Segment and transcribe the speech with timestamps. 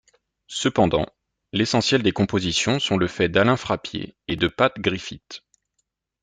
[0.47, 1.05] Cependant,
[1.53, 5.43] l'essentiel des compositions sont le fait d'Alain Frappier et de Pat Griffiths.